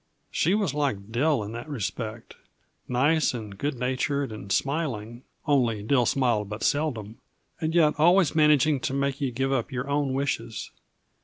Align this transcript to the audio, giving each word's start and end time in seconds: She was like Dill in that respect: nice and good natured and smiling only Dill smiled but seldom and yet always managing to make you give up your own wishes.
She 0.31 0.55
was 0.55 0.73
like 0.73 1.11
Dill 1.11 1.43
in 1.43 1.51
that 1.51 1.69
respect: 1.69 2.33
nice 2.87 3.35
and 3.35 3.55
good 3.55 3.77
natured 3.77 4.31
and 4.31 4.51
smiling 4.51 5.21
only 5.45 5.83
Dill 5.83 6.07
smiled 6.07 6.49
but 6.49 6.63
seldom 6.63 7.19
and 7.59 7.75
yet 7.75 7.93
always 7.99 8.33
managing 8.33 8.79
to 8.79 8.95
make 8.95 9.21
you 9.21 9.29
give 9.29 9.51
up 9.53 9.71
your 9.71 9.87
own 9.87 10.15
wishes. 10.15 10.71